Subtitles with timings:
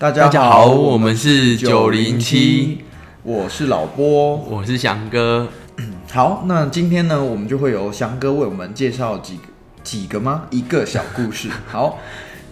[0.00, 2.84] 大大家好，我们是九零七，
[3.24, 4.36] 我是老波。
[4.36, 5.48] 我是翔哥。
[6.12, 9.42] 好，那今天呢，我们就会由翔哥为我们介绍几个
[9.82, 10.44] 几个吗？
[10.50, 11.50] 一个小故事。
[11.66, 11.98] 好，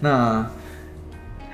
[0.01, 0.45] 那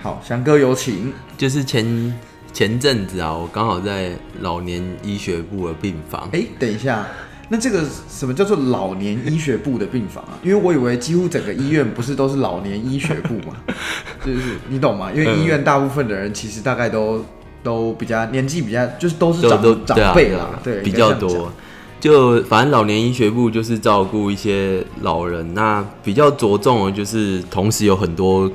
[0.01, 1.13] 好，翔哥有请。
[1.37, 2.19] 就是前
[2.51, 6.27] 前阵子啊，我刚好在老年医学部的病房。
[6.33, 7.05] 哎、等一下，
[7.53, 10.33] 那这个什么叫做老年医学部的病房啊？
[10.41, 13.53] 因为我以为几乎整个医院不是都是老年医学部嘛，
[14.25, 15.11] 就是你懂吗？
[15.13, 17.23] 因为医院大部分的人其实大概都
[17.61, 21.53] 都比较年纪比较，就是都是长长辈啦，对比较多。
[21.99, 28.51] 就反正老年医学部就是照顾一些老人，那比较着重的就是同时有很多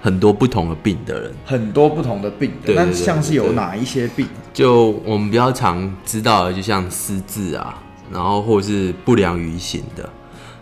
[0.00, 1.32] 很多不同的病的人。
[1.46, 4.26] 很多不同的病那像是有哪一些病？
[4.52, 7.80] 就我们比较常知道的，就像失智啊，
[8.12, 10.08] 然后或是不良于行的，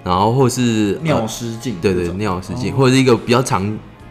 [0.05, 3.67] 然后或是呃尿失禁对对，尿失禁，哦或者是一个比较常、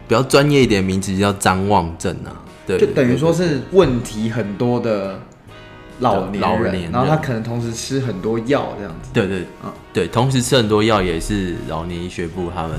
[0.06, 2.30] 比较专业一点的名词叫张望症啊。
[2.66, 5.18] 对，就等于说是问题很多的
[5.98, 9.10] 老年人，老年人然后他可能同时吃很多药这样子。
[9.12, 12.78] 对对嗯对，同时吃很多药也是老年医学部他们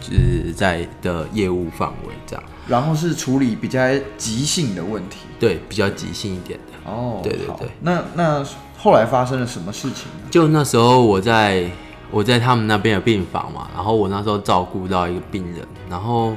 [0.00, 2.44] 就是在的业务范围这样。
[2.68, 3.80] 然后是处理比较
[4.16, 5.18] 急性的问题。
[5.40, 6.90] 对，比较急性一点的。
[6.90, 8.44] 哦，好对对对那那
[8.82, 10.28] 后来发生了什么事情呢？
[10.28, 11.70] 就那时候我在
[12.10, 16.34] 我在他们那边的病房嘛，然后我那时候照顾到一个病人，然后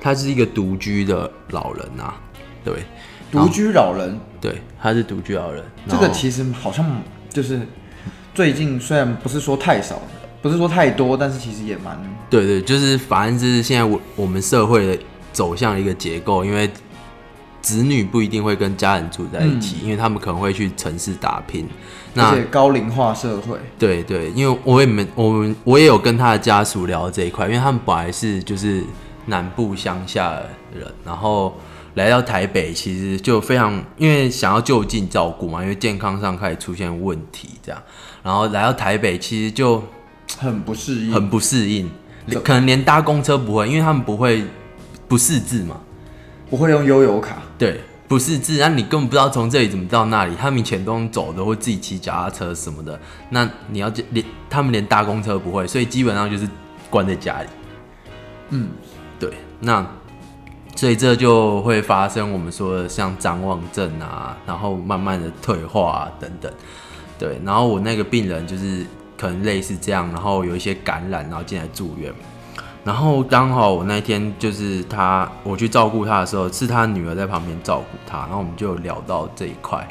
[0.00, 2.14] 他是一个独居的老人啊，
[2.64, 2.84] 对
[3.32, 5.60] 独居老人，对，他是独居老人。
[5.88, 6.86] 这个其实好像
[7.28, 7.60] 就是
[8.32, 10.00] 最近虽然不是说太少，
[10.40, 11.98] 不是说太多，但是其实也蛮
[12.30, 15.02] 对对，就是反正就是现在我我们社会的
[15.32, 16.70] 走向一个结构，因为
[17.60, 21.66] 子女不一定会跟家人住在一起，因为他们可能会去城市打拼。
[22.14, 28.82] 而那且高龄化社会，对对，因为我也没我们我也有跟他的家属聊这一块，因为他们本来是就是
[29.26, 31.56] 南部乡下的人，然后
[31.94, 37.80] 来到台北，其实就非常因为想要就近照顾嘛，因为健康上开始出现问题，这样，
[38.22, 39.84] 然后来到台北，其实就
[40.38, 41.88] 很不适应，很不适应，
[42.42, 44.44] 可能连搭公车不会，因为他们不会
[45.06, 45.78] 不识字嘛，
[46.50, 47.36] 不会用悠游卡。
[47.58, 52.98] 对，不识字，那你根本不知道从这里怎么到那里，他们以前都用走的或自己骑脚踏车什么的，
[53.30, 56.48] 那你要连他们连搭公车不会，所以基本上就是
[56.88, 57.48] 关在家里。
[58.50, 58.70] 嗯，
[59.20, 59.86] 对，那
[60.74, 66.50] 所以这就会发生我们说的像张望症啊，然后慢慢的退化啊等等。
[67.18, 68.86] 对，然后我那个病人就是
[69.18, 72.14] 可能类似这样，然后有一些感染，然后进来住院。
[72.84, 79.86] 然后刚好我那天就是他，我去照顾他的时候，是他女儿在旁边照顾他，然后我们就聊到这一块，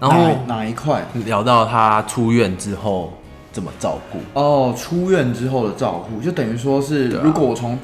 [0.00, 1.04] 然后哪哪一块？
[1.24, 3.12] 聊到他出院之后
[3.52, 4.18] 怎么照顾。
[4.32, 7.78] 哦，出院之后的照顾，就等于说是，啊如果我从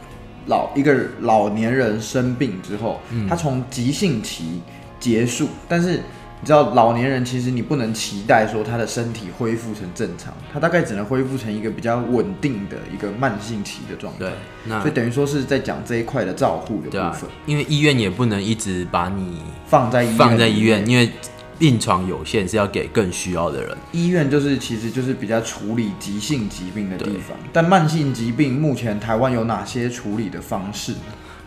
[0.47, 4.61] 老一个老年人生病之后，嗯他从急性期
[4.99, 6.03] 结束，但是
[6.43, 14.33] 你知道老年人其实你不能期待说他的身体恢复成正常，他大概只能恢复成一个比较稳定的一个慢性期的状态对。，
[14.65, 21.11] 那所以等于说是在讲这一块的照护的部分，，因为医院也不能一直把你放在医院放在医院，因为
[21.59, 23.77] 病床有限，是要给更需要的人。
[23.93, 30.99] 医院就是其实就是比较处理急性疾病的地方，但慢性疾病目前台湾有哪些处理的方式呢？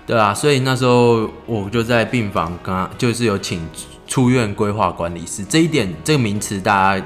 [0.05, 3.67] 对啊，所以那时候我就在病房跟他，就是有请
[4.07, 7.05] 出院规划管理师这一点，这个名词大家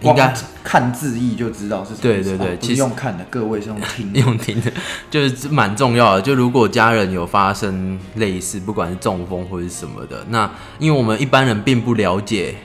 [0.00, 4.18] 应该看字义就知道是什么对对对其实用看的，各位是用听的。
[4.20, 4.72] 用听的，
[5.10, 6.22] 就是蛮重要的。
[6.22, 12.56] 就如果家人有发生类似，不管是中风或者是什么的，那因为我们一般人并不了解，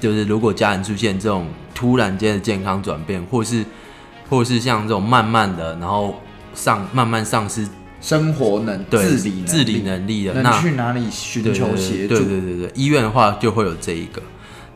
[0.00, 3.64] 就是如果家人出现这种突然间的健康转变，或是
[4.30, 6.20] 或是像这种慢慢的，然后
[6.54, 7.66] 上慢慢丧失
[8.00, 12.14] 生活能对自理能力自理能力的，能那去哪里寻求协助？
[12.14, 14.22] 对对对对，医院的话就会有这一个。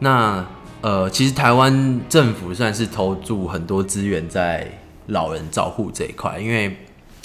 [0.01, 0.45] 那
[0.81, 4.67] 呃，其实台湾政府算是投注很多资源在
[5.07, 6.77] 老人照护这一块，因为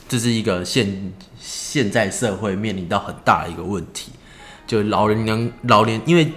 [0.07, 4.11] 这是一个现现在社会面临到很大的一个问题，
[4.67, 6.31] 就老人能老年因为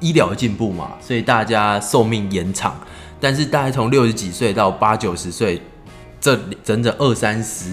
[0.00, 2.78] 医疗进步嘛，所以大家寿命延长，
[3.18, 5.62] 但是大概从六十几岁到八九十岁，
[6.26, 7.72] 这整整二三十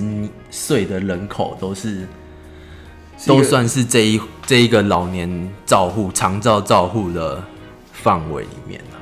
[0.51, 2.07] 岁的人口都是
[3.17, 7.44] 是都算是这一这一个老年照护长照照护的
[7.91, 8.95] 范围里面啊。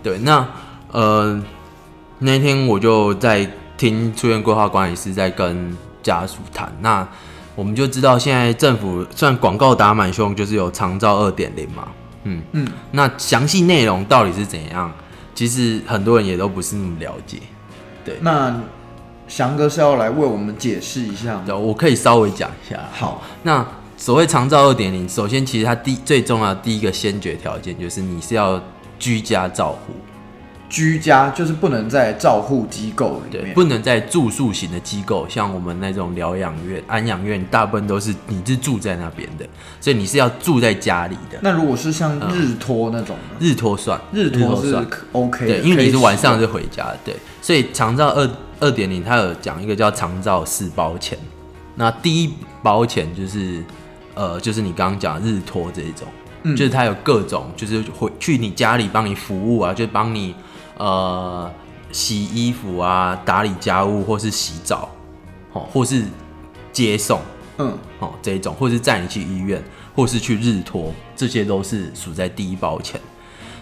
[0.00, 0.46] 对，那
[0.92, 1.42] 呃
[2.20, 7.04] 那天我就在听出院规划管理师在跟家属谈，那
[7.56, 11.88] 我们就知道现在政府算广告打满胸，就是有长照二点零嘛，
[12.22, 14.92] 嗯嗯，那详细内容到底是怎样，
[15.34, 17.38] 其实很多人也都不是那么了解。
[18.04, 18.18] 对。
[18.20, 18.54] 那
[19.34, 22.78] 翔哥是要来为我们解释一下我可以稍微讲一下。
[22.92, 23.66] 好，那
[23.96, 28.62] 所谓长照二点零，首先其实它第最重要的第一个先决条件就是你是要
[28.96, 29.92] 居家照护，
[30.68, 39.44] 居家就是不能在照护机构里，面，不能在住宿型的机构，像我们那种疗养院、安养院，大部分都是你是住在那边的，
[39.80, 41.36] 所以你是要住在家里的。
[41.42, 43.36] 那如果是像日托那种呢？
[43.40, 51.18] 日托算，日托是，可 OK 的，对，因为你是晚上就回家，对，所以长照二二点零，它有讲一个叫长照四包钱。
[51.74, 52.32] 那第一
[52.62, 53.62] 包钱就是，
[54.14, 56.08] 呃，就是你刚刚讲的日托这一种，
[56.44, 60.34] 嗯就是它有各种，就是回去你家里帮你服务啊，就帮你
[60.78, 61.52] 呃
[61.92, 64.88] 洗衣服啊、打理家务，或是洗澡，
[65.52, 66.02] 哦，或是
[66.72, 67.20] 接送，
[67.58, 69.62] 嗯，哦这一种，或是载你去医院，
[69.94, 72.98] 或是去日托，这些都是属在第一包钱。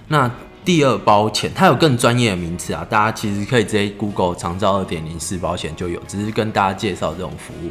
[0.07, 0.31] 那
[0.65, 7.71] 第二包钱，它有更专业的名词啊，大家其实可以直接 Google 长照二点零四包钱就有，只是跟大家介绍这种服务。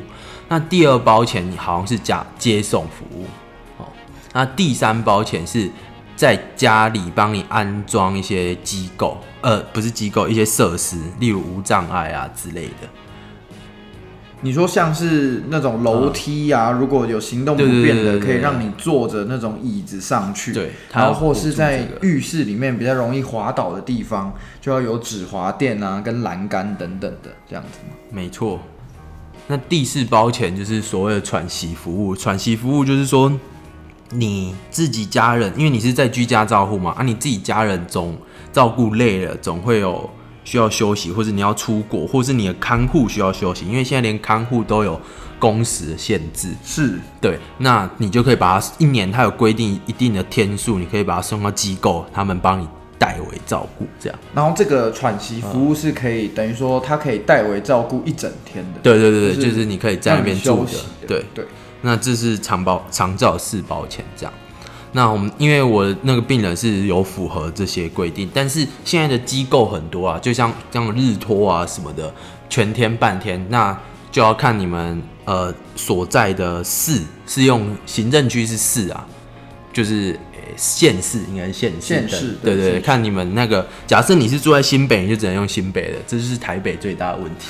[0.50, 3.26] 那第二包钱你好像是加接送服务，
[3.78, 3.88] 哦，
[4.34, 5.72] 那第三包钱是
[6.18, 12.90] 在家里帮你安装一些机构，呃，不是机构，一些设施，例如无障碍啊之类的。
[14.44, 27.96] 你说像是那种楼梯啊，如果有行动不便的，可以让你坐着那种椅子上去，对它然后或是在浴室里面比较容易滑倒的地方，就要有止滑垫啊、跟栏杆等等的这样子吗？
[28.10, 28.60] 没错，
[29.48, 32.16] 那第四包钱就是所谓的喘息服务。
[32.16, 33.32] 喘息服务就是说，
[34.10, 38.18] 你自己家人，因为你是在居家照护嘛，啊，你自己家人总
[38.52, 40.10] 照顾累了，总会有
[40.52, 45.00] 需要休息，或者你要出国，或是你的看护需要休息，因为现在连看护都有
[45.40, 46.50] 工时的限制。
[46.62, 52.68] 是，对，那你就可以把它一年，它有规定一定的天数，你可以把它送到机构，他们帮你
[53.00, 54.20] 代为照顾，这样。
[54.36, 60.72] 然后这个喘息服务是可以、等于说它可以代为照顾一整天的，对对对对，就是就是你可以在那边住的
[61.08, 61.24] 对。
[61.34, 61.46] 对，
[61.82, 64.34] 那这是长保长照四保险这样。
[64.94, 72.14] 那我们因为我那个病人是有符合这些规定，但是现在的机构很多啊，就像像日托啊什么的，
[72.50, 73.78] 全天半天，那
[74.12, 79.06] 就要看你们呃所在的市是用行政区是市啊，
[79.74, 80.20] 就是。
[80.58, 87.48] 县市应该是县市，县市对对，看你们那个，假设你是住在新北，你就只能用新北的，这就是台北最大的问题。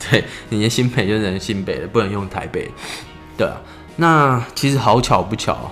[0.10, 2.70] 对，你的新北就只能新北的，不能用台北。
[3.36, 3.60] 对啊，
[3.96, 5.70] 那其实好巧不巧，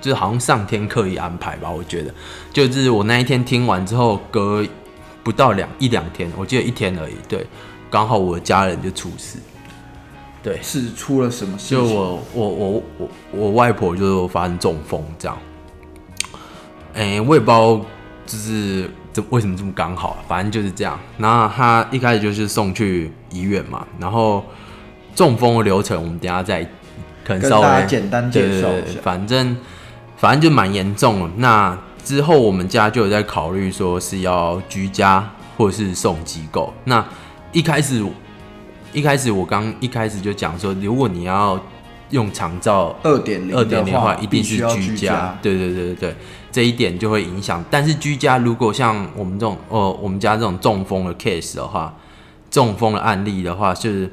[0.00, 2.14] 就是好像上天刻意安排吧，我觉得，
[2.52, 4.64] 就是我那一天听完之后，隔
[5.22, 7.46] 不到两一两天，我记得一天而已，对，
[7.90, 9.38] 刚好我的家人就出事，
[10.42, 11.78] 对，是出了什么事情？
[11.78, 15.38] 就我我我我我外婆就发生中风这样，
[16.94, 17.80] 哎、我也不知道
[18.26, 20.98] 就是这为什么这么刚好，反正就是这样。
[21.18, 24.44] 然后她一开始就是送去医院嘛，然后
[25.14, 26.64] 中风的流程我们等一下再
[27.24, 29.00] 可能稍微简单介绍一下。
[29.02, 29.56] 反正
[30.20, 31.30] 反正就蛮严重了。
[31.36, 35.26] 那之后我们家就有在考虑说是要居家
[35.56, 36.72] 或者是送机构。
[36.84, 37.02] 那
[37.52, 38.04] 一开始
[38.92, 41.58] 一开始我刚一开始就讲说，如果你要
[42.10, 45.38] 用长照二点零二点零的话，一定是居居家。
[45.40, 46.16] 对对对对对，
[46.52, 47.64] 这一点就会影响。
[47.70, 51.96] 但是居家如果像我们这种呃我们家这种中风的 case 的话，
[52.50, 54.12] 中风的案例的话，就是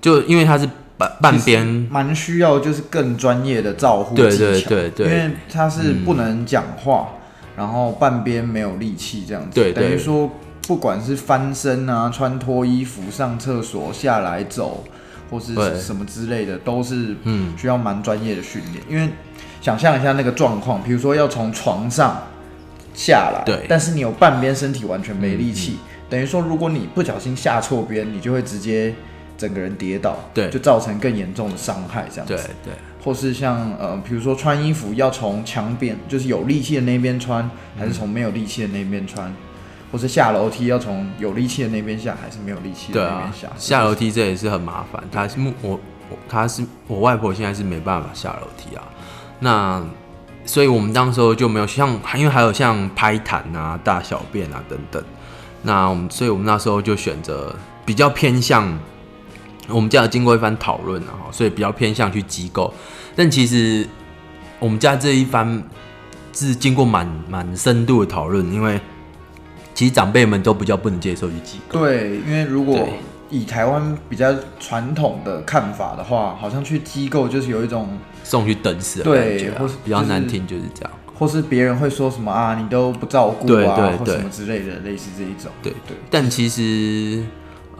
[0.00, 0.66] 就因为它是
[1.00, 1.66] 半半边。
[1.90, 7.08] 蛮需要就是更专业的照护对技巧，对对对嗯因为他是不能讲话，
[7.56, 9.82] 然后半边没有力气这样子，对对。
[9.82, 10.30] 等于说
[10.68, 14.84] 不管是翻身啊、穿脱衣服、上厕所、下来走，
[15.30, 17.54] 或是对什么之类的，都是嗯。
[17.56, 18.84] 需要蛮专业的训练。
[18.88, 19.08] 因为
[19.60, 22.22] 想象一下那个状况，比如说要从床上
[22.94, 23.66] 下来，对。
[23.68, 25.86] 但是你有半边身体完全没力气，嗯。
[26.10, 28.94] 等于说如果你不小心下错边，你就会直接
[29.40, 32.34] 整个人跌倒，对就造成更严重的伤害这样子。
[32.34, 39.34] 对对或是像呃，比如说穿衣服要从墙边，就是有力气的那边穿，还是从没有力气的那边穿，
[39.90, 45.02] 或是下楼梯要从有力气的那边下，还是没有力气的那边下？，下楼梯这也是很麻烦。
[45.10, 45.80] 他是我
[46.10, 48.82] 我他是我外婆现在是没办法下楼梯啊。
[49.38, 49.82] 那
[50.44, 55.02] 所以我们当时候就没有像，因为还有像拍痰啊、大小便啊等等。
[55.62, 57.54] 那我们所以我们那时候就选择
[57.86, 58.78] 比较偏向，
[59.68, 62.72] 我们家有经过一番讨论啊，所以比较偏向去机构。
[63.14, 63.86] 但其实
[64.58, 65.62] 我们家这一番
[66.32, 68.80] 是经过蛮蛮深度的讨论，因为
[69.74, 71.80] 其实长辈们都比较不能接受去机构。
[71.80, 72.88] 对，因为如果
[73.28, 77.88] 以台湾比较传统的看法的话，好像去机构就是有一种，
[78.24, 80.90] 送去等死的对感觉、啊或是，比较就是难听就是这样。
[81.16, 85.52] 或是别人会说什么啊，你都不照顾啊，对对对或什么之类的，类似这一种。
[85.62, 87.22] 对对，但其实，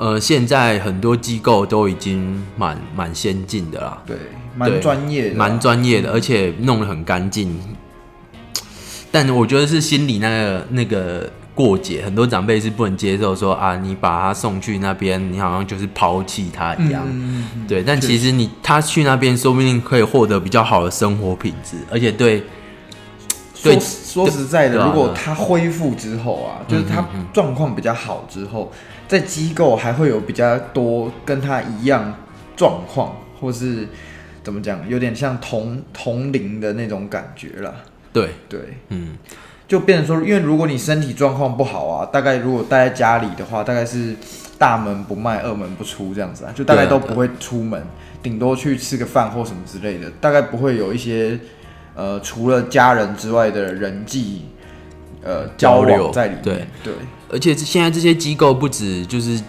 [0.01, 4.17] 呃，现在很多机构都已经蛮蛮先进的啦，对，
[4.57, 7.55] 蛮专业的，蛮专业的，而且弄得很干净。
[9.13, 17.07] 但我觉得是心里那个那个过节，很多长辈是不能接受说啊，你把他送去那边，你好像就是抛弃他一样。
[17.69, 22.39] 对，但其实你他去那边，说不定可以获得比较好的生活品质，而且对
[23.55, 28.73] 说对说实在的，如果他恢复之后啊，就是他状况比较好之后，
[29.11, 32.15] 在机构还会有比较多跟他一样
[32.55, 33.89] 状况，或是
[34.45, 37.75] 怎么讲，有点像同同龄的那种感觉啦。
[38.13, 39.19] 对，对，嗯，
[39.67, 44.15] 就变成说，因为如果你身体状况不好啊，大概如果待在家里的话，大概是
[44.57, 47.83] 大门不迈，二门不出这样子啊，就大概都不会出门，
[48.23, 51.37] 顶多去吃个饭或什么之类的，大概不会有一些
[51.97, 54.45] 呃除了家人之外的人际
[55.23, 56.43] 呃交交流在里面。
[56.43, 56.93] 对对
[57.33, 59.41] 而且现在这些机构不止就是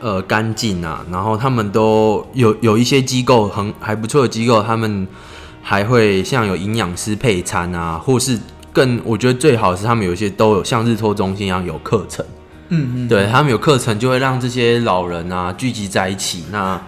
[0.00, 5.06] 呃干净啊，然后他们都有有一些机构很还不错的机构，他们
[5.62, 8.38] 还会像有营养师配餐啊，或是
[8.72, 12.24] 更我觉得最好是他们有一些都有像日托中心一样有课程，
[12.70, 16.80] 嗯嗯，对他们有课程就会让这些老人啊聚集在一起，那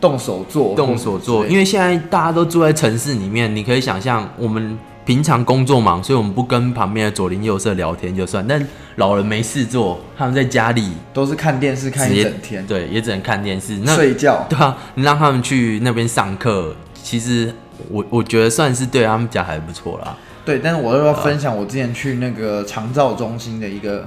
[0.00, 4.78] 动手做，动手做，因为为现在大家都住在城市里面，你可以想象我们。
[5.08, 8.46] 平常工作忙，所以我们不跟旁边的左邻右舍聊天就算。
[8.46, 8.62] 但
[8.96, 13.78] 老人没事做，他们在家里都是看电视看一整天，对，也只能看电视。
[13.78, 14.46] 那睡觉。
[14.50, 17.50] 对啊，你让他们去那边上课，其实
[17.88, 20.14] 我我觉得算是对他们家还不错啦。
[20.44, 24.06] 对，但是我又要分享我之前去那个长照中心的一个，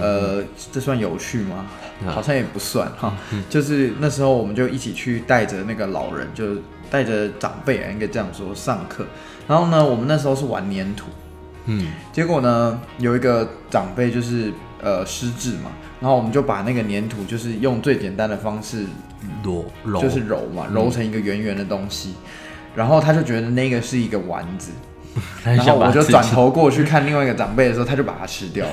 [0.00, 1.66] 呃，这算有趣吗？
[2.00, 3.12] 嗯好像也不算哈，
[3.50, 9.04] 就是那时候我们就一起去带着那个老人，就是带着长辈啊，应该这样说上课。
[9.48, 11.06] 然后呢，我们那时候是玩粘土，
[11.66, 18.84] 嗯，结果呢，有一个长辈就是呃失智嘛，然后我们就把那个粘土就是用最简单的方式
[19.42, 20.00] 揉揉。
[20.00, 22.14] 就是揉嘛，揉成一个圆圆的东西，
[22.76, 24.70] 然后他就觉得那个是一个丸子，
[25.42, 28.72] 然后我就转头过去看另外一个长辈的时候，他就把它吃掉了。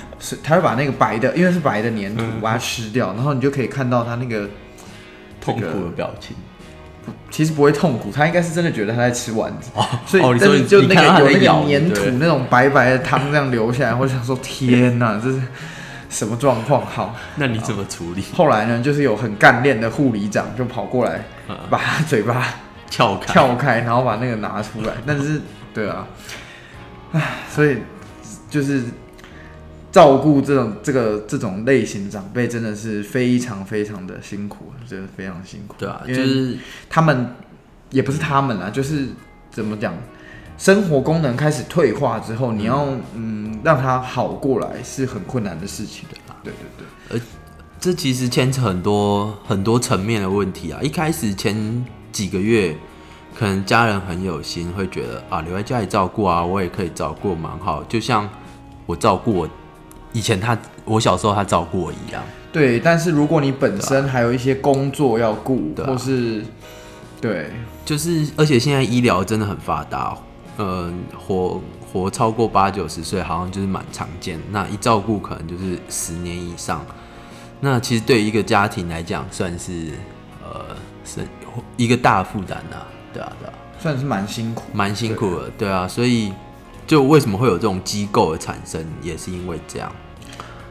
[0.20, 4.48] 是，他会把那个白的，因为是白的粘土，把它吃掉，然后你就可以看到他那个
[5.40, 6.36] 痛苦的表情。
[7.30, 15.40] 其实不会痛苦，他应该是真的觉得他在吃丸子，哦所以哦你说但是就那个有那个粘土那种白白的汤这样流下来，我就想说天哪， 这是
[16.10, 16.84] 什么状况？
[16.84, 18.22] 好，那你怎么处理？
[18.34, 22.46] 后来呢，就是有很干练的护理长就跑过来，嗯把他嘴巴
[22.90, 24.92] 撬开，撬开，然后把那个拿出来。
[25.06, 25.40] 但是，
[25.72, 26.06] 对啊，
[27.12, 27.78] 唉，所以
[28.50, 28.82] 就是
[29.92, 35.74] 照顾这种这个这种类型长辈，真的是非常非常的辛苦，真的非常辛苦。
[35.78, 36.56] 对啊，就是
[36.88, 37.34] 他们
[37.90, 39.08] 也不是他们啊，就是
[39.50, 39.94] 怎么讲，
[40.56, 46.16] 生活功能开始退化之后，你要嗯让他好过来是很困难的事情的。
[46.44, 47.22] 对对对，而
[47.80, 50.78] 这其实牵扯很多很多层面的问题啊。
[50.82, 52.76] 一开始前几个月，
[53.38, 58.28] 可能家人很有心，会觉得啊留在家里照顾啊，我也可以照顾蛮好，就像
[58.86, 59.48] 我照顾我
[60.12, 62.22] 以前他我小时候他照顾我一样。
[62.52, 66.44] 对，但是如果你本身还有一些工作要顾，对啊或是
[67.20, 67.50] 对
[67.84, 70.16] 就是，而且现在医疗真的很发达，
[70.56, 71.60] 呃，活
[71.92, 74.40] 活超过八九十岁，好像就是蛮常见。
[74.50, 76.84] 那一照顾可能就是十年以上。
[77.60, 79.90] 那其实对于一个家庭来讲，算是
[80.42, 80.74] 呃
[81.04, 81.20] 是
[81.76, 82.76] 一个大负担呐，
[83.12, 84.64] 对啊，对啊，算是蛮辛苦。
[84.72, 85.86] 蛮辛苦的，对啊。
[85.86, 86.32] 所以
[86.90, 89.92] 就为什么会有这种机构的产生，也是因为这样。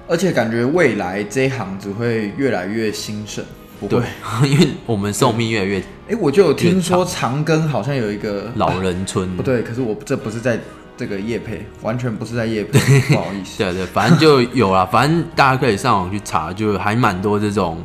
[0.05, 3.41] 而且感觉未来这一行只会越来越兴盛，
[3.79, 4.03] 不会。，
[4.45, 10.59] 因为我们寿命越来越哎、我就有听说长庚好像有一个老人村，不对，可是我这不是在
[10.97, 13.57] 这个业配，完全不是在业配， 不好意思。
[13.59, 17.81] 对对，反正就有啦，反正大家可以上网去查，就还蛮多这种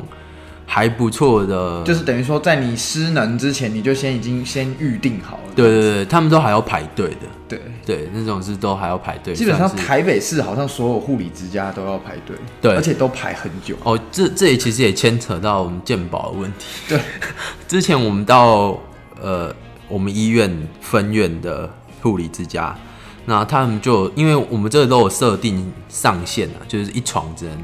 [0.75, 5.53] 还不错的，就是等于说，在你失能之前，你就先已经先预定好了。
[5.55, 13.77] 对对对，他们都还要排队的，对，对，那种是都还要排队，基本上台北市好像所有护理之家都要排队，对而且都排很久。
[13.85, 16.65] 哦，这这也其实也牵扯到我们健保的问题。
[16.89, 16.99] 对，
[17.69, 18.77] 之前我们到
[19.21, 19.55] 呃
[19.87, 22.77] 我们医院分院的护理之家，
[23.25, 27.57] 那他们就因为我们这个都有设定上限啊，就是一床只能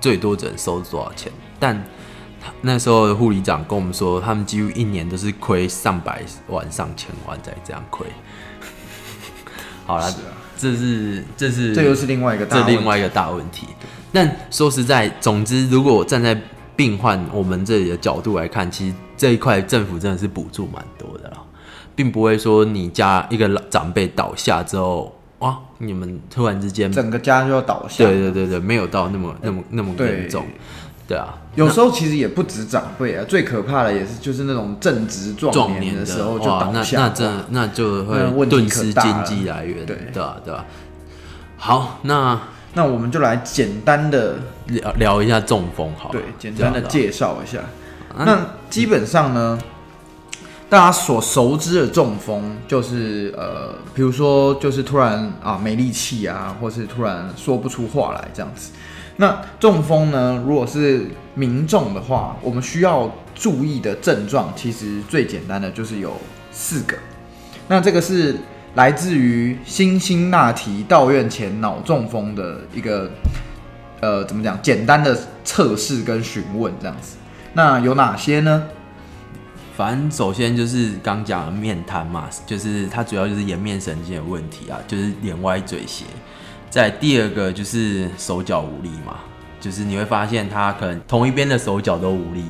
[0.00, 1.30] 最多只能收多少钱，
[1.60, 1.84] 但他
[2.60, 8.06] 那时候的护理长跟我们说，他们几乎一年都是亏上百万、上千万在这样亏。
[9.86, 13.66] 好了，是啊这是这是这又是另外一个大这另外一个大问题。
[14.12, 16.40] 但说实在，总之，如果站在
[16.74, 21.38] 病患我们这里的角度来看，其实这一块政府真的是补助蛮多的啦，
[21.94, 28.04] 并不会说你家一个老长辈倒下之后，哇，你们突然之间，整个家就要倒下。
[28.04, 30.46] 对对对对，没有到那么那么那么对严重。
[31.08, 40.64] 对啊，有时候其实也不止长辈啊，最可怕的也是就是那种正值壮壮年年的时候就倒下，那那这那就那会顿失可大了经济来源，对对啊，对啊。
[41.56, 42.38] 好，那
[42.74, 44.36] 那我们就来简单的
[44.66, 47.60] 聊聊一下中风好了，对简单的介绍一下。
[48.14, 49.58] 啊那基本上呢，
[50.68, 58.72] 大家所熟知的中风就是呃，比如说就是突然啊没力气啊，或是突然说不出话来这样子。
[59.16, 66.16] 那中风呢，如果是民众的话，我们需要注意的症状，其实最简单的就是有
[66.50, 66.96] 四个。
[67.68, 68.36] 那这个是
[68.74, 73.10] 来自于辛辛那提道院前脑中风的一个
[74.00, 77.16] 呃怎么讲简单的测试跟询问这样子。
[77.54, 78.64] 那有哪些呢？
[79.76, 86.04] 反正首先就是刚讲的面瘫嘛，就是它主要就是颜面神经的问题啊，就是脸歪嘴斜。
[86.70, 89.16] 再第二个就是手脚无力嘛，
[89.60, 92.44] 就是你会发现他可能同一边的手脚都无力，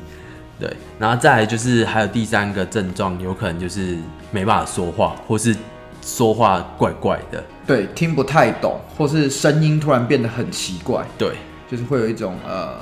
[0.59, 0.75] 对。
[0.99, 3.97] 然后再来就是还有第三个症状，有可能就是
[4.31, 5.55] 没办法说话，或是
[6.01, 11.35] 说话怪怪的，对，听不太懂，或是声音突然变得很奇怪，对
[11.69, 12.75] 就是会有一种呃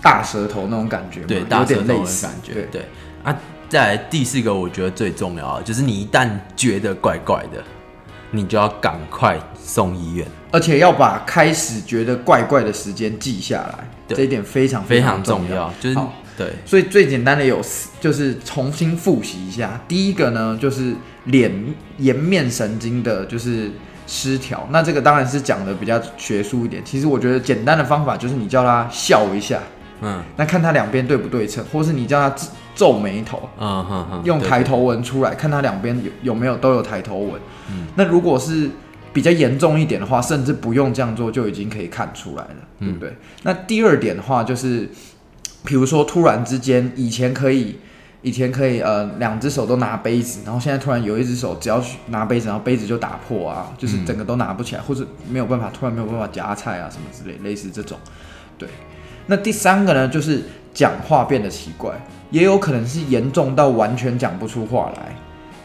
[0.00, 2.82] 大舌头那种感觉，对，有大舌头的感觉，对对。
[3.22, 3.36] 啊，
[3.68, 7.62] 再来第四个，我觉得最重要的就是你一旦觉得怪怪的，
[8.30, 10.26] 你就要赶快送医院。
[10.50, 15.72] 而且要把开始觉得怪怪的时间记下来，这一点非常非常重要，。
[15.80, 15.98] 就是
[16.36, 17.60] 对所以最简单的有，
[18.00, 19.80] 就是重新复习一下。
[19.86, 21.52] 第一个呢，就是脸
[21.98, 23.70] 颜面神经的，就是
[24.06, 24.66] 失调。
[24.70, 26.82] 那这个当然是讲的比较学术一点。
[26.84, 29.60] 其实我觉得简单的方法就是你叫他笑一下，
[30.00, 32.34] 嗯那看他两边对不对称，或是你叫他
[32.74, 37.40] 皱眉头，嗯哼哼，对用抬头纹出来，看他两边有有没有都有抬头纹。
[37.94, 38.70] 那如果是
[39.12, 43.16] 比较严重一点的话，甚至不用这样做就已经可以看出来了，对不对？
[43.42, 44.88] 那第二点的话就是，
[45.64, 47.78] 比如说突然之间，以前可以。
[48.24, 57.98] 以前可以呃两只手都拿杯子，然后现在突然有一只手只要去拿杯子，然后杯子就打破啊，就是整个都拿不起来，或者没有办法，突然没有办法夹菜啊什么之类，类似这种。
[58.56, 58.68] 对，
[59.26, 60.40] 那第三个呢，就是
[60.72, 65.16] 讲话变得奇怪，也有可能是严重到完全讲不出话来，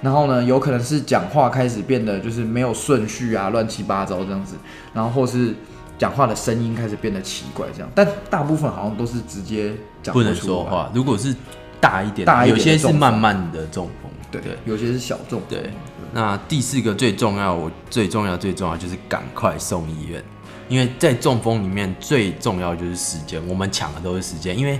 [0.02, 4.56] 然后呢，有可能是讲话开始变得就是没有顺序啊，乱七八糟这样子，
[4.94, 5.54] 然后或是
[5.98, 10.92] 讲话的声音开始变得奇怪这样，但大部分好像都是直接讲不能说话。
[10.94, 11.36] 如果是
[11.80, 14.12] 大一点，大一点有些是慢慢的中风。
[14.30, 15.72] 对对有些是小众，对，
[16.12, 20.22] 那第四个最重要，我最重要最重要就是赶快送医院，
[20.68, 24.78] 因为在中风里面最重要就是时间，我们抢的都是时间，因为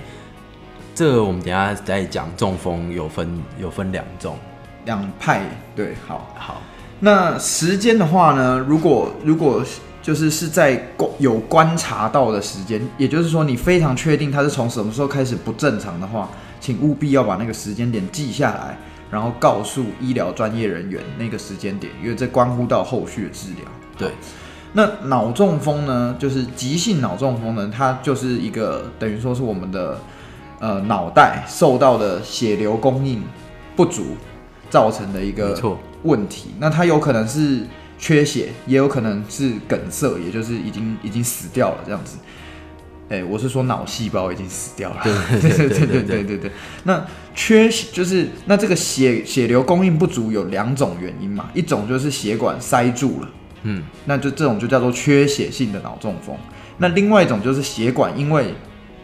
[0.94, 4.36] 这个我们等一下再讲，中风有分有分两种。
[4.84, 5.42] 两派
[5.74, 6.34] 对，好。
[6.36, 6.62] 好，
[7.00, 9.62] 那时间的话呢，如果如果
[10.02, 10.88] 就是是在
[11.18, 18.78] 有观察到的时间，也就是说你非常确定它是从什么时候开始不正常的话，请务必要把那个时间点记下来，
[19.10, 23.64] 然后告诉医疗专业人员那个时间点，因为这关乎到后续的治疗。
[23.98, 24.10] 对，
[24.72, 30.00] 那脑中风呢，就是急性脑中风呢，它就是一个等于说是我们的
[30.58, 33.22] 呃脑袋受到的血流供应
[33.76, 34.16] 不足
[34.70, 35.60] 造成的一个，
[36.02, 36.50] 问题。
[36.58, 37.60] 那它有可能是
[37.98, 42.18] 缺血，也有可能是梗塞，也就是已经已经死掉了这样子。
[43.10, 45.00] 哎、我是说脑细胞已经死掉了。
[45.02, 46.52] 对 对对对对对对。
[46.84, 47.02] 那
[47.34, 53.28] 缺血就是那这个血血流供应不足有两种原因嘛，一种就是血管塞住了。
[53.62, 56.36] 嗯，那就这种就叫做缺血性的脑中风。
[56.76, 58.54] 那另外一种就是血管因为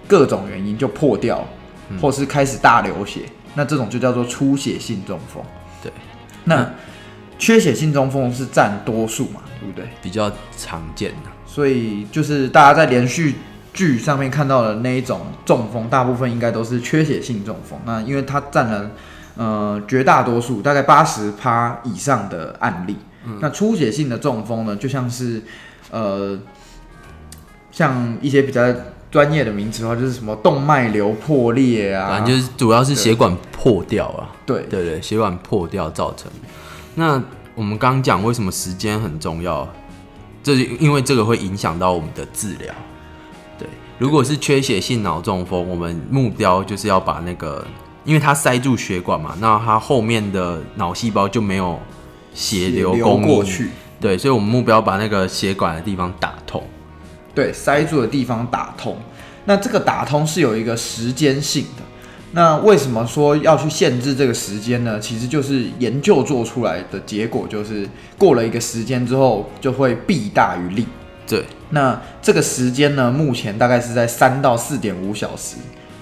[0.07, 1.45] 各种原因就破掉，
[1.89, 3.23] 嗯或是开始大流血，
[3.55, 5.43] 那这种就叫做出血性中风。
[5.83, 5.93] 对，
[6.45, 6.71] 那
[7.39, 9.89] 缺血性中风是占多数嘛，对不对？
[10.03, 11.31] 比较常见的。
[11.47, 13.35] 所以就是大家在连续
[13.73, 17.79] 剧上面看到的那一种中风，大部分应该都是缺血性中风。
[17.85, 18.91] 那因为它占了
[19.37, 22.97] 呃绝大多数，大概八十趴以上的案例。
[23.41, 25.43] 那出血性的中风呢，就像是
[25.91, 26.39] 呃
[27.73, 28.63] 像一些比较
[29.15, 34.27] 专业的名词的话，就是什么动脉瘤破裂啊，反正就是主要是血管破掉啊。
[34.45, 36.29] 对对对，血管破掉造成。
[36.97, 37.23] 那
[37.55, 39.73] 我们刚刚讲为什么时间很重要，
[40.43, 42.75] 这是因为这个会影响到我们的治疗。
[43.57, 43.69] 对，
[44.01, 47.65] 如果是缺血性脑中风，我们目标就是要把那个，
[48.05, 51.79] 因为它塞住血管嘛，那它后面的脑细胞就没有
[52.35, 53.17] 血流流。
[53.19, 56.61] 过去，对，所以我们目标把那个血管的地方打通。
[57.35, 58.97] 对，塞住的地方打通。
[59.47, 61.83] 那这个打通是有一个时间性的。
[62.33, 64.99] 那为什么说要去限制这个时间呢？
[64.99, 70.87] 其实就是研究做出来的结果，就是过了一个时间之后，就会弊大于利。
[71.27, 75.57] 对，那这个时间呢，目前大概是在三到四点五小时，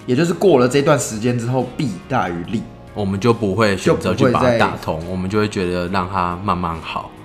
[0.06, 2.62] 也就是过了这段时间之后，弊大于利。
[2.94, 7.21] 我们就不会选择去把它打通，我们就会觉得让它慢慢好对。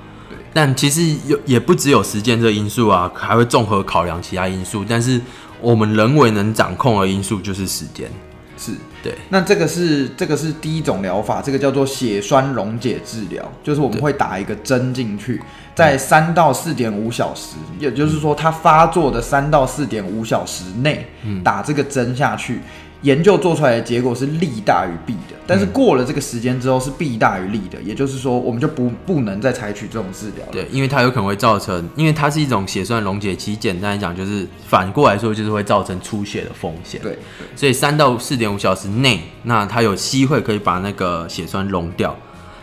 [0.58, 4.84] 但其实有也不只有时间这个因素啊，还会综合考量其他因素。
[4.90, 5.22] 但是
[5.62, 8.10] 我们人为能掌控的因素就是时间。
[8.58, 8.72] 是，
[9.04, 15.40] 对，那这个是这个是第一种疗法，这个叫做血栓溶解治疗，就是我们会打一个针进去，
[15.76, 21.06] 在三到四点五小时，也就是说它发作的三到四点五小时内，
[21.44, 22.60] 打这个针下去。
[23.02, 30.52] 研究做出来的结果是利大于弊的，但是过了这个时间之后是弊大于利的，也就是说我们就不不能再采取这种治疗了。
[30.52, 37.00] 对，因为它有可能会造成，因为它是一种血栓溶解，其实简单来讲就是反过来说就是会造成出血的风险。
[37.02, 37.18] 对，
[37.56, 42.16] 所以三到四点五小时内，那它有机会可以把那个血栓溶掉。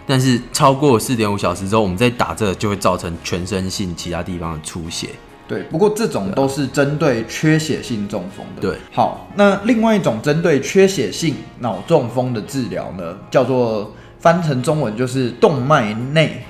[0.06, 5.08] 但是超过四点五小时之后，我们再打这个就会造成全身性其他地方的出血。
[5.54, 8.60] 对，不过这种都是针对缺血性中风的。
[8.60, 16.44] 对，好，那另外一种针对缺血性脑中风的治疗呢，叫做翻成中文就是动脉内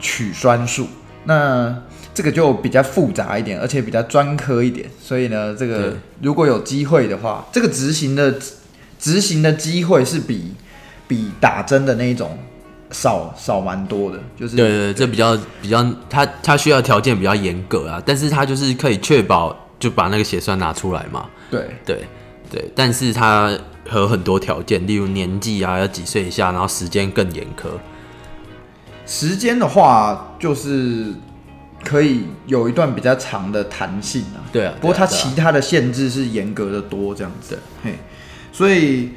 [0.00, 0.88] 取栓术。
[1.24, 8.34] 那这个就比较复杂一点，而且比较专科一点，所以呢，这个如果有机会的话，这个执行的
[8.98, 10.52] 执行的机会是比
[11.06, 12.36] 比打针的那一种
[12.92, 21.26] 少少蛮多的，就是对对，对这比较比较，它它需要条件比较严格啊，但是它就是可以确保就把那个血栓拿出来嘛。
[21.50, 22.04] 对对
[22.50, 23.50] 对，但是它
[23.88, 27.68] 和很多条件，例如年纪啊，要几岁以下，然后时间更严苛。
[29.06, 31.12] 时间的话，就是
[31.84, 34.38] 可以有一段比较长的弹性啊。
[34.52, 37.58] 对啊不过它其他的限制是严格的多，这样子。
[37.82, 37.98] 嘿，
[38.52, 39.10] 所以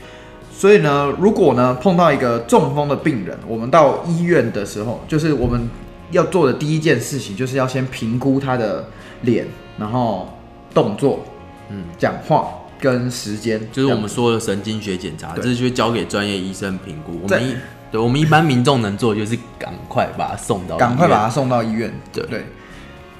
[0.58, 5.70] 所以呢，如果呢碰到一个中风的病人，我们到医院的时候，就是我们
[6.12, 8.86] 要做的第一件事情，就是要先评估他的
[9.24, 9.46] 脸，
[9.78, 10.30] 然后
[10.74, 11.26] 动作，
[11.70, 12.48] 嗯，讲话
[12.80, 17.20] 跟时间，就是我们说的神经学检查，对这就交给专业医生评估。
[17.24, 17.56] 我们一
[17.92, 21.94] 对我们一般民众能做的就是赶快把他送到，赶快把他送到医院。
[22.14, 22.46] 对对，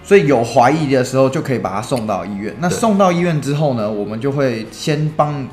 [0.04, 2.56] 所以有怀疑的时候就可以把他送到医院。
[2.60, 5.46] 那送到医院之后呢，我们就会先帮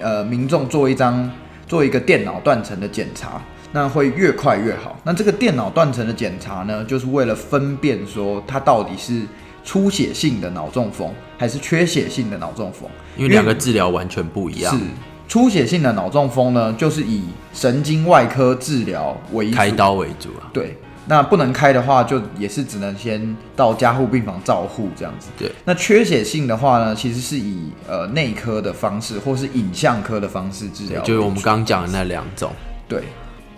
[0.00, 1.30] 呃民众做一张
[1.66, 3.40] 做一个电脑断层的检查，
[3.72, 4.98] 那会越快越好。
[5.04, 9.22] 那这个电脑断层的检查呢，就是为了分辨说它到底是
[9.64, 14.84] 出血性的脑中风还是缺血性的脑中风，因为两个治疗完全不一样是。
[15.28, 20.48] 出血性的脑中风呢，就是以神经外科治疗为主开刀为主啊。
[20.54, 20.74] 对，
[21.08, 25.28] 那不能开的话，就也是只能先到加护病房照护这样子。
[25.38, 32.52] 对，那缺血性的话呢，其实是以呃内科的方式或是影像科的方式治疗，就是我们刚刚讲的那两种。
[32.86, 33.02] 对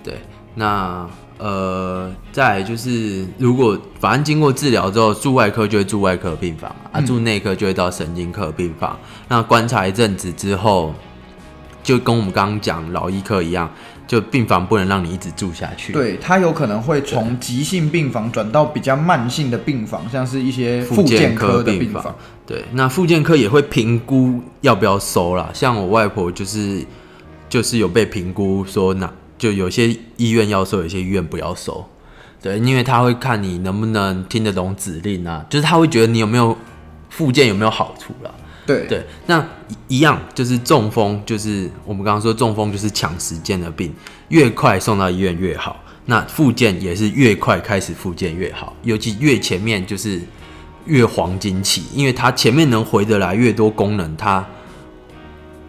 [0.03, 0.15] 对，
[0.55, 1.09] 那
[1.39, 8.99] 呃，再来就是，如果反正经过治疗之后，住外科就会住外科病房嘛啊，住内科就会到神经科病房。
[9.29, 10.95] 那观察一阵子之后，
[11.83, 13.71] 就跟我们刚刚讲老医科一样，
[14.11, 22.13] 就病房不能让你一直住下去。，对，它有可能会从急性病房转到比较慢性的病房，像是一些复复健健科科的病房。
[22.45, 25.49] 对，那复健科也会评估要不要收啦。
[25.55, 26.85] 像我外婆就是
[27.49, 31.87] 就是有被评估说哪就有些医院要收，有些医院不要收。
[32.43, 36.59] 对，因为他会看你能不能听得懂指令啊，就是他会觉得你有没有
[37.11, 38.31] 复健有没有好处啦。
[38.67, 39.45] 对对，那
[39.89, 43.93] 一样就是中风，就是我们刚刚说中风就是抢时间的病，
[44.29, 45.83] 越快送到医院越好。
[46.07, 50.21] 那复健也是越快开始复健越好，尤其越前面就是
[50.87, 54.45] 越黄金期，因为它前面能回得来越多功能，它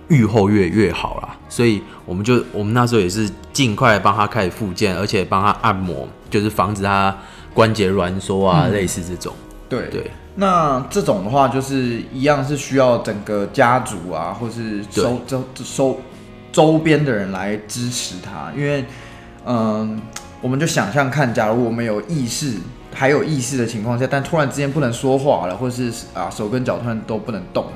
[0.07, 1.37] 愈后越越好啦。
[1.47, 7.15] 所以我们就我们那时候也是尽快帮他开始复健，而且帮他按摩，就是防止他
[7.53, 9.33] 关节挛缩啊，类似这种。
[9.79, 9.87] 对。
[9.89, 10.11] 对。
[10.35, 15.99] 那这种的话，就是一样是需要整个家族啊，或是周周周
[16.53, 18.85] 周边的人来支持他，因为
[19.45, 20.01] 嗯，
[20.39, 22.55] 我们就想象看，假如我们有意识，
[22.93, 27.71] 还有意识的情况下，但突然之间不能说话了，或是啊手跟脚突然都不能动了，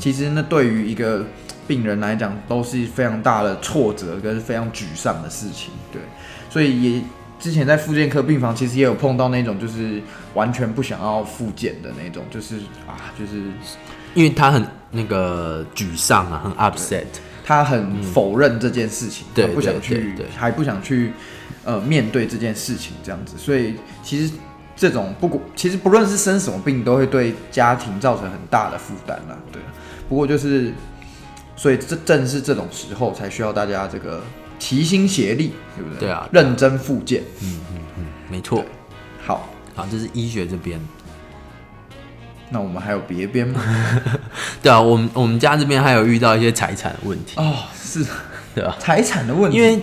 [0.00, 1.24] 其实那对于一个
[1.68, 6.02] 病人来讲，都是非常大的挫折跟非常沮丧的事情，对，
[6.50, 7.02] 所以也。
[7.40, 10.00] 之前在复健科病房，其实也有碰到那种就是
[10.34, 13.42] 完全不想要复健的那种，就是啊，就是
[14.14, 17.06] 因为他很那个沮丧啊，很 upset。
[17.42, 21.12] 他很否认这件事情，对他不想对去还不想去
[21.64, 23.36] 呃面对这件事情，这样子。
[23.36, 23.74] 所以
[24.04, 24.32] 其实
[24.76, 29.36] 这种不管其实不论是生什么病，都会对家庭造成很大的负担啦。
[29.50, 29.60] 对，
[30.08, 30.72] 不过就是，
[31.56, 34.22] 所以这正是这种时候才需要大家这个
[34.60, 36.00] 齐心协力，对不对？
[36.00, 37.22] 对啊认真复健。
[37.42, 37.58] 嗯
[37.98, 38.64] 嗯没错。
[39.26, 40.80] 好，好，这是医学这边。
[42.50, 43.60] 那我们还有别边吗？
[44.62, 48.04] 对啊，我们我们家这边还有遇到一些财产的问题，哦，是
[48.54, 49.80] 对吧、财产的问题，因为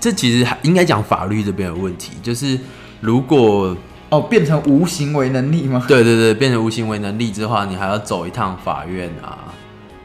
[0.00, 2.58] 这其实还应该讲法律这边的问题，就是
[3.00, 3.76] 如果
[4.10, 5.84] 哦变成无行为能力吗？
[5.88, 9.52] 对对对变成无行为能力之后，你还要走一趟法院啊，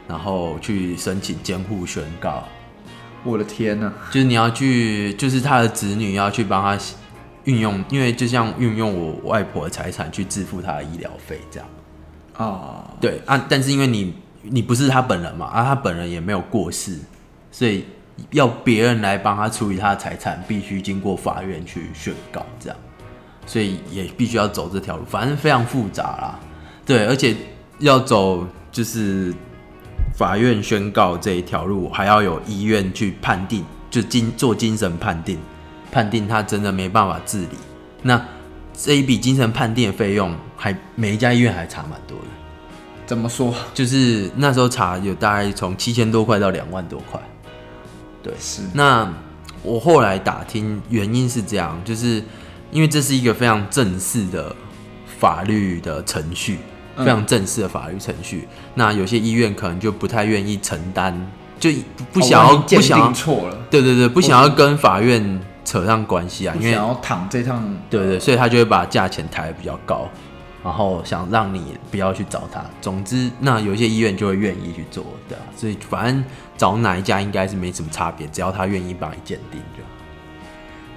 [0.07, 2.43] 然后去申请监护宣告，
[3.23, 6.83] 我的天呐、就是你要去，就是他的子女要去帮他
[7.43, 11.69] 运用，因为就像运用我外婆的财产去支付他的医疗费这样。
[12.37, 16.97] 哦，对啊，但是因为你你不是他本人嘛，啊，他本人也没有过世，
[17.51, 17.85] 所以
[18.31, 22.77] 要别人来帮他处理他的财产，必须经过法院去宣告这样，
[23.45, 26.39] 所以也必须要走这条路，反正非常复杂啦。
[26.85, 27.35] 对，而且
[27.79, 29.33] 要走就是
[30.13, 35.39] 法院宣告这一条路，还要有医院去判定，就精做精神判定，
[35.91, 37.57] 判定他真的没办法自理。
[38.03, 38.23] 那
[38.73, 42.25] 这一笔精神判定的费用，还每一家医院还差蛮多的。
[43.05, 43.53] 怎么说？
[43.73, 47.19] 就是那时候查有大概从七千多块到两万多块。
[48.23, 49.11] 对，是那
[49.63, 52.23] 我后来打听，原因是这样，就是
[52.71, 54.55] 因为这是一个非常正式的
[55.19, 58.47] 法律的程序，嗯非常正式的法律程序。
[58.75, 61.13] 那有些医院可能就不太愿意承担，
[61.59, 61.69] 就
[62.11, 70.09] 不想要、不想错了，对对对，不想要跟法院扯上关系啊，因为想要躺这趟对对，所以他就会把价钱抬得比较高，
[70.63, 72.63] 然后想让你不要去找他。
[72.81, 76.23] 总之，那有些医院就会愿意去做，对啊，所以反正
[76.57, 79.89] 找哪一家应该是没什么差别，只要他愿意帮你鉴定就好。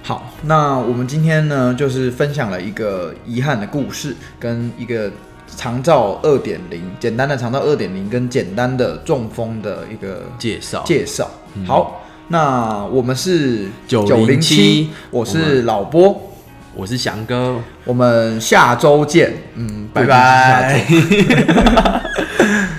[0.07, 5.11] 好，那我们今天呢，就是分享了一个遗憾的故事，跟一个
[5.47, 11.29] 长照二点零，简单的长照二点零，跟简单的中风的一个介绍介绍。
[11.65, 16.33] 好，那我们是九零七我是老波，
[16.75, 17.55] 我是翔哥，
[17.85, 19.33] 我们下周见。
[19.55, 20.85] 嗯，拜拜。